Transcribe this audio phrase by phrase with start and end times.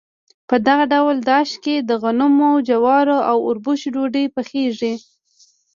[0.49, 4.93] په دغه ډول داش کې د غنمو، جوارو او اوربشو ډوډۍ پخیږي.